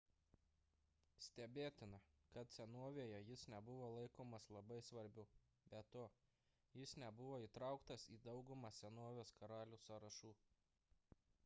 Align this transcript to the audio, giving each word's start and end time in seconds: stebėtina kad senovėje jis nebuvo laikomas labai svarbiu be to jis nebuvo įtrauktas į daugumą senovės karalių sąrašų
stebėtina 1.25 1.99
kad 2.37 2.55
senovėje 2.55 3.19
jis 3.27 3.43
nebuvo 3.55 3.91
laikomas 3.97 4.47
labai 4.57 4.79
svarbiu 4.89 5.27
be 5.75 5.83
to 5.97 6.07
jis 6.81 6.97
nebuvo 7.05 7.39
įtrauktas 7.49 8.09
į 8.19 8.21
daugumą 8.31 8.75
senovės 8.81 9.37
karalių 9.45 9.83
sąrašų 9.89 10.37